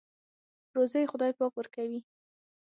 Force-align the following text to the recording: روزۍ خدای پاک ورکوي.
روزۍ 0.75 1.03
خدای 1.11 1.31
پاک 1.37 1.53
ورکوي. 1.57 1.99